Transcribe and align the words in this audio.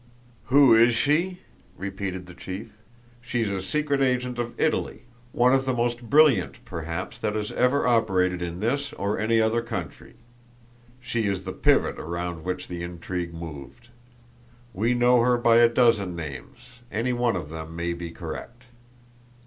"Who 0.45 0.73
is 0.73 0.95
she?" 0.95 1.41
repeated 1.77 2.25
the 2.25 2.33
chief. 2.33 2.69
"She's 3.21 3.51
a 3.51 3.61
secret 3.61 4.01
agent 4.01 4.39
of 4.39 4.59
Italy, 4.59 5.03
one 5.31 5.53
of 5.53 5.65
the 5.65 5.75
most 5.75 6.09
brilliant, 6.09 6.57
perhaps, 6.65 7.19
that 7.19 7.35
has 7.35 7.51
ever 7.51 7.85
operated 7.85 8.41
in 8.41 8.61
this 8.61 8.93
or 8.93 9.19
any 9.19 9.39
other 9.39 9.61
country. 9.61 10.15
She 11.01 11.27
is 11.27 11.43
the 11.43 11.53
pivot 11.53 11.99
around 11.99 12.43
which 12.43 12.67
the 12.67 12.81
intrigue 12.81 13.31
moved. 13.35 13.89
We 14.73 14.95
know 14.95 15.21
her 15.21 15.37
by 15.37 15.57
a 15.57 15.69
dozen 15.69 16.15
names; 16.15 16.79
any 16.91 17.13
one 17.13 17.35
of 17.35 17.49
them 17.49 17.75
may 17.75 17.93
be 17.93 18.09
correct." 18.09 18.63